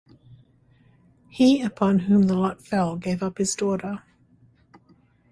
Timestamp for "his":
3.37-3.53